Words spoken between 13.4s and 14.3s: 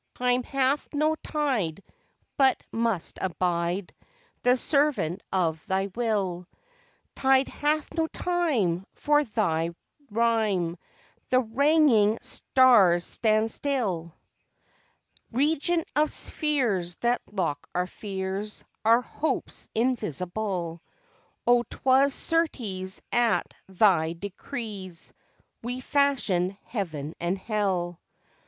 still